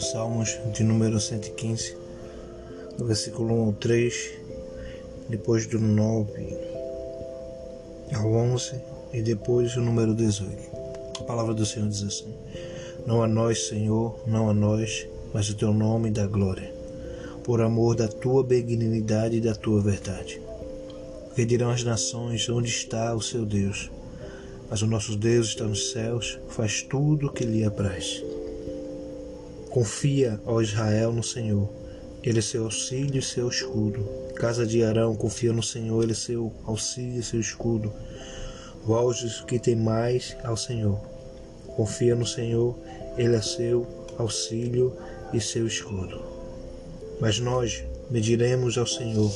[0.00, 1.96] Salmos de número 115,
[2.98, 4.30] do versículo 1 ao 3,
[5.28, 6.58] depois do 9
[8.16, 8.80] ao 11
[9.12, 10.50] e depois o número 18.
[11.20, 12.34] A palavra do Senhor diz assim:
[13.06, 16.74] Não a nós, Senhor, não a nós, mas o teu nome dá glória,
[17.44, 20.42] por amor da tua benignidade e da tua verdade.
[21.26, 23.88] Porque dirão as nações: Onde está o seu Deus?
[24.70, 28.22] Mas o nosso Deus está nos céus, faz tudo o que lhe apraz.
[29.68, 31.68] Confia, ó Israel, no Senhor.
[32.22, 34.06] Ele é seu auxílio e seu escudo.
[34.36, 37.92] Casa de Arão, confia no Senhor, ele é seu auxílio e seu escudo.
[38.84, 41.00] Vós que tem mais ao Senhor.
[41.66, 42.78] Confia no Senhor,
[43.16, 43.86] ele é seu
[44.18, 44.96] auxílio
[45.32, 46.20] e seu escudo.
[47.20, 49.30] Mas nós mediremos ao Senhor.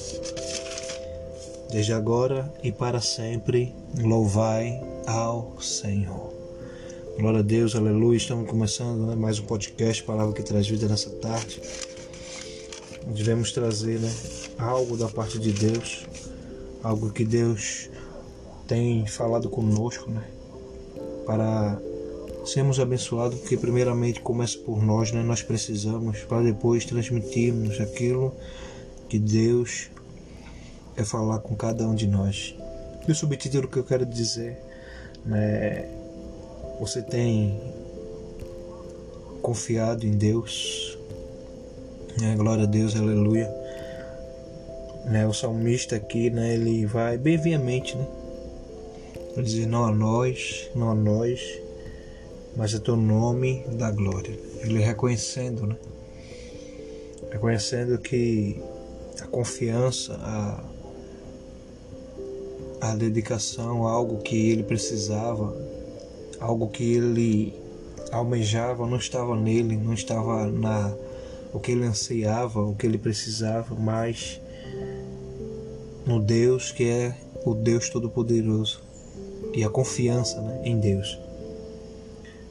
[1.74, 6.33] Desde agora e para sempre, louvai ao Senhor.
[7.19, 8.16] Glória a Deus, aleluia.
[8.16, 11.61] Estamos começando né, mais um podcast, Palavra que traz vida nessa tarde.
[13.08, 14.08] Devemos trazer né,
[14.56, 16.06] algo da parte de Deus,
[16.80, 17.91] algo que Deus
[18.69, 20.22] tem falado conosco, né,
[21.27, 21.77] para
[22.47, 28.33] sermos abençoados, porque primeiramente começa por nós, né, nós precisamos, para depois transmitirmos aquilo
[29.08, 29.91] que Deus
[30.95, 32.55] quer falar com cada um de nós.
[33.06, 34.56] E o subtítulo que eu quero dizer
[35.25, 35.89] né,
[36.78, 37.61] você tem
[39.42, 40.98] confiado em Deus?
[42.20, 42.34] Né?
[42.36, 43.51] Glória a Deus, aleluia.
[45.06, 45.27] Né?
[45.27, 46.55] O salmista aqui, né?
[46.55, 48.06] ele vai bem viamente, né?
[49.36, 51.41] Dizer não a nós, não a nós,
[52.56, 54.39] mas a teu nome da glória.
[54.61, 55.77] Ele reconhecendo, né?
[57.33, 58.62] Reconhecendo que
[59.20, 60.64] a confiança, a,
[62.92, 65.56] a dedicação, algo que ele precisava,
[66.40, 67.54] algo que ele
[68.12, 70.94] almejava não estava nele, não estava na
[71.52, 74.40] o que ele ansiava, o que ele precisava, mas
[76.05, 78.83] no Deus que é o Deus Todo-Poderoso
[79.55, 81.18] e a confiança né, em Deus.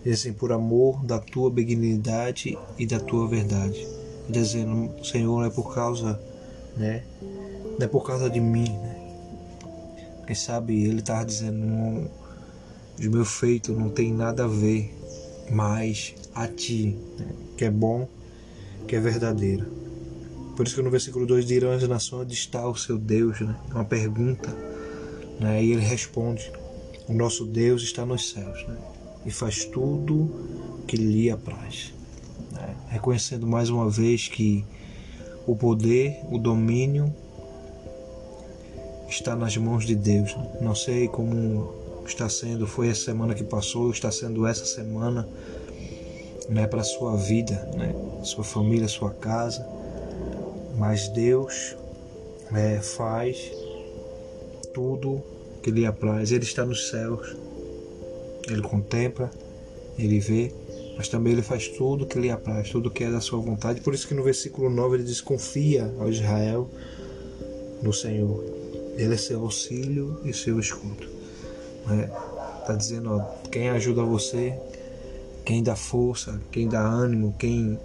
[0.05, 3.88] E assim, por amor da tua benignidade e da tua verdade.
[4.27, 6.19] Dizendo, Senhor, é por causa,
[6.77, 7.03] né?
[7.77, 9.03] Não é por causa de mim, né?
[10.25, 12.09] Quem sabe ele estava dizendo, não,
[12.97, 14.95] de meu feito não tem nada a ver,
[15.51, 17.28] mas a ti, né?
[17.57, 18.07] que é bom,
[18.88, 19.66] que é verdadeiro.
[20.56, 23.56] Por isso que no versículo 2 dirão as nações onde está o seu Deus, né?
[23.72, 24.50] É uma pergunta,
[25.39, 25.63] né?
[25.63, 26.51] E ele responde:
[27.07, 28.78] O nosso Deus está nos céus, né?
[29.25, 30.29] E faz tudo
[30.88, 31.91] que lhe apraz.
[32.51, 32.75] Né?
[32.90, 34.63] Reconhecendo mais uma vez que
[35.47, 37.11] o poder, o domínio
[39.13, 40.35] está nas mãos de Deus.
[40.59, 41.74] Não sei como
[42.06, 45.28] está sendo, foi a semana que passou, está sendo essa semana,
[46.50, 49.66] né, para a sua vida, né, sua família, sua casa.
[50.78, 51.75] Mas Deus
[52.52, 53.52] né, faz
[54.73, 55.22] tudo
[55.62, 56.31] que lhe apraz.
[56.31, 57.35] Ele está nos céus,
[58.50, 59.29] ele contempla,
[59.97, 60.52] ele vê,
[60.97, 63.79] mas também ele faz tudo que lhe apraz, tudo que é da sua vontade.
[63.81, 66.68] Por isso que no versículo 9 ele diz: Confia ao Israel
[67.81, 68.62] no Senhor.
[68.95, 71.07] Ele é seu auxílio e seu escudo.
[71.87, 72.09] Né?
[72.65, 74.57] Tá dizendo, ó, quem ajuda você,
[75.43, 77.79] quem dá força, quem dá ânimo, quem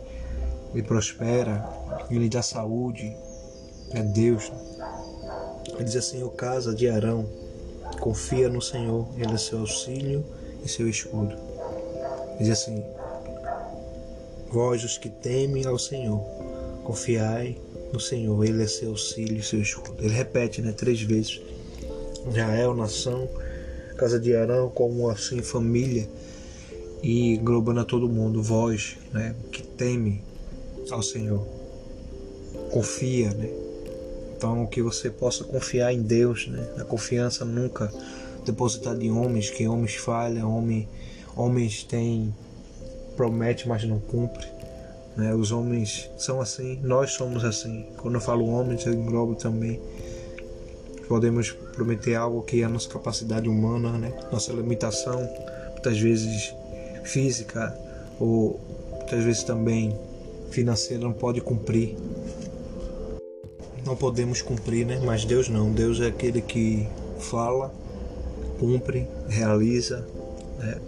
[0.74, 1.68] lhe prospera,
[2.08, 3.16] quem lhe dá saúde,
[3.90, 4.52] é Deus.
[5.74, 7.26] Ele diz assim, o casa de Arão,
[8.00, 10.24] confia no Senhor, Ele é seu auxílio
[10.64, 11.36] e seu escudo.
[12.38, 12.84] Diz assim,
[14.50, 16.20] vós os que temem ao Senhor,
[16.84, 17.58] confiai
[17.92, 20.02] no Senhor, Ele é seu auxílio e seu escudo.
[20.02, 21.40] Ele repete né, três vezes,
[22.28, 23.28] Israel, nação,
[23.96, 26.08] casa de Arão como assim família
[27.02, 30.22] e englobando a todo mundo, vós, né, que teme
[30.90, 31.46] ao Senhor,
[32.70, 33.50] confia, né?
[34.36, 36.66] Então que você possa confiar em Deus, né?
[36.78, 37.92] A confiança nunca
[38.44, 40.88] depositada em homens, que homens falham, homem,
[41.36, 42.34] homens têm
[43.16, 44.46] promete, mas não cumpre.
[45.18, 45.34] Né?
[45.34, 47.86] Os homens são assim, nós somos assim.
[47.98, 49.80] Quando eu falo homens, eu englobo também
[51.08, 54.12] podemos prometer algo que é a nossa capacidade humana, né?
[54.30, 55.28] nossa limitação,
[55.72, 56.54] muitas vezes
[57.02, 57.76] física
[58.20, 58.60] ou
[58.92, 59.98] muitas vezes também
[60.50, 61.96] financeira não pode cumprir.
[63.84, 65.00] Não podemos cumprir, né?
[65.02, 65.72] Mas Deus não.
[65.72, 66.86] Deus é aquele que
[67.18, 67.72] fala,
[68.58, 70.06] cumpre, realiza
[70.58, 70.78] né?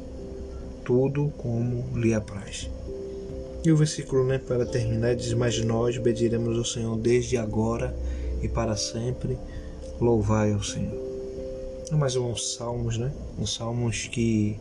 [0.85, 2.69] tudo como lhe apraz.
[3.63, 7.95] E o versículo, né, para terminar, diz: Mas nós obediremos ao Senhor desde agora
[8.43, 9.39] e para sempre
[10.01, 10.99] Louvai ao Senhor.
[11.93, 13.13] É mais um salmos, né?
[13.39, 14.59] Um salmos que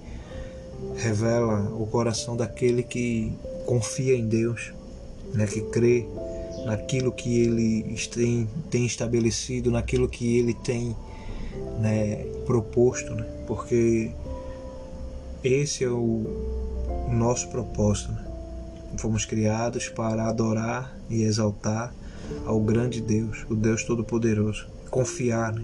[0.96, 3.31] revela o coração daquele que
[3.66, 4.74] confia em Deus,
[5.34, 6.06] né, que crê
[6.66, 10.96] naquilo que ele tem, tem estabelecido, naquilo que ele tem
[11.80, 14.12] né, proposto, né, porque
[15.44, 16.25] esse é o
[17.10, 18.12] nosso propósito.
[18.12, 18.28] Né?
[18.97, 21.94] Fomos criados para adorar e exaltar
[22.45, 24.68] ao grande Deus, o Deus Todo-Poderoso.
[24.89, 25.63] Confiar, né?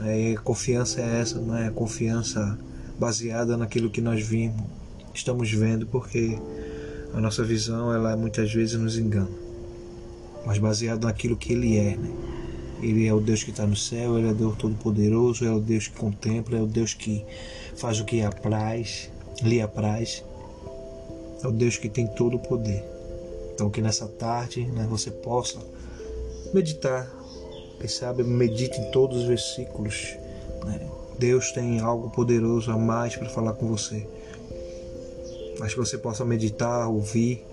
[0.00, 2.56] É, confiança é essa, não é confiança
[2.98, 4.62] baseada naquilo que nós vimos,
[5.12, 6.38] estamos vendo, porque
[7.12, 9.30] a nossa visão ela muitas vezes nos engana,
[10.46, 12.10] mas baseado naquilo que Ele é, né?
[12.80, 15.58] Ele é o Deus que está no céu, Ele é o Deus Todo-Poderoso, é o
[15.58, 17.24] Deus que contempla, é o Deus que
[17.76, 19.10] faz o que apraz,
[19.42, 20.24] lhe apraz,
[21.42, 22.84] é o Deus que tem todo o poder.
[23.54, 25.58] Então que nessa tarde né, você possa
[26.52, 27.10] meditar,
[27.78, 30.16] quem sabe medite em todos os versículos.
[30.64, 30.88] Né?
[31.18, 34.06] Deus tem algo poderoso a mais para falar com você.
[35.58, 37.44] Mas que você possa meditar, ouvir,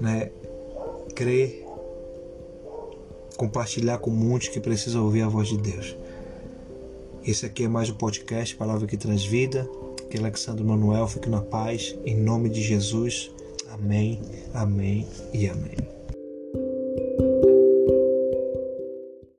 [0.00, 0.30] né?
[1.14, 1.64] crer,
[3.36, 5.96] compartilhar com muitos que precisam ouvir a voz de Deus.
[7.26, 9.24] Esse aqui é mais um podcast Palavra que Traz
[10.18, 11.96] Alexandre Manuel fique na paz.
[12.04, 13.30] Em nome de Jesus.
[13.72, 14.20] Amém,
[14.52, 15.93] amém e amém.